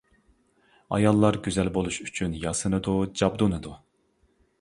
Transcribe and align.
ئاياللار 0.95 1.37
گۈزەل 1.47 1.69
بولۇش 1.75 1.99
ئۈچۈن 2.05 2.33
ياسىنىدۇ، 2.45 2.95
جابدۇنىدۇ. 3.21 3.75